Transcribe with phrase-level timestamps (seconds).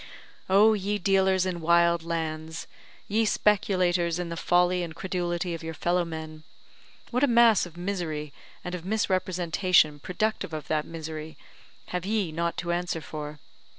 [0.49, 2.65] Oh, ye dealers in wild lands
[3.07, 6.41] ye speculators in the folly and credulity of your fellow men
[7.11, 8.33] what a mass of misery,
[8.63, 11.37] and of misrepresentation productive of that misery,
[11.89, 13.37] have ye not to answer for!